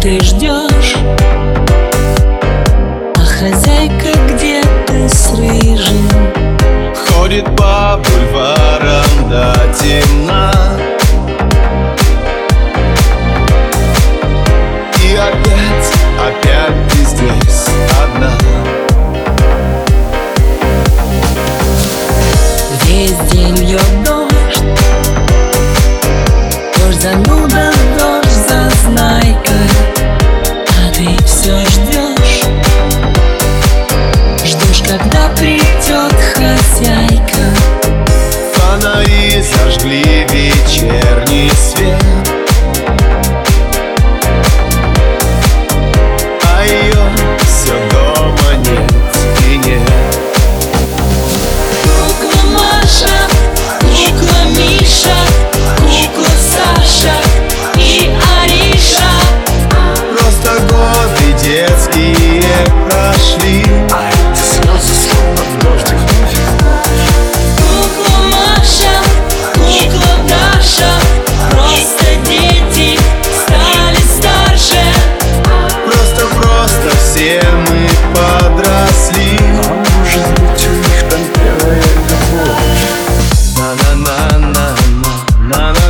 ты 0.00 0.20
ждешь? 0.20 0.94
А 3.14 3.20
хозяйка 3.20 4.12
где 4.28 4.62
ты 4.86 5.08
с 5.08 5.32
рыжим. 5.32 6.08
Ходит 6.94 7.44
по 7.56 8.00
бульварам 8.04 9.28
до 9.28 9.54
темна. 9.78 10.87
like 36.80 37.34
a 37.34 37.67
на 84.18 84.38
на 84.38 84.66
на 85.48 85.72
на 85.72 85.87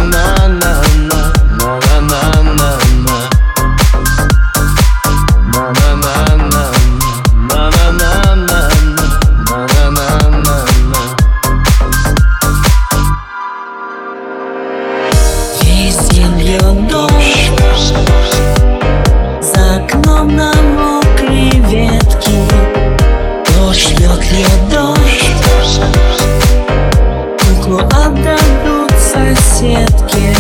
крадут 28.39 28.93
соседки. 28.99 30.35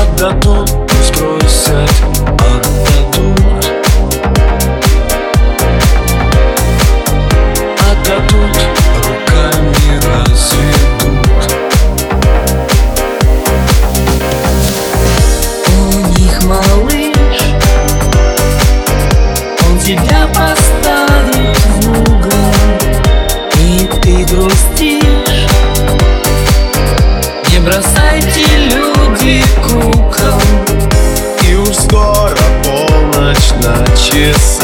Отдадут, 0.00 0.70
пусть 0.88 1.16
бросят, 1.18 1.90
отдадут. 2.38 3.66
Отдадут, 7.90 8.56
руками 8.98 10.00
разведут. 10.04 11.52
У 15.68 16.18
них 16.18 16.42
малыш 16.44 17.40
Он 19.68 19.78
тебя 19.78 20.25
бросайте 27.66 28.46
люди 28.70 29.42
кукол. 29.60 30.40
И 31.48 31.54
уж 31.54 31.74
скоро 31.74 32.36
полночь 32.62 33.50
на 33.60 33.84
часы 33.96 34.55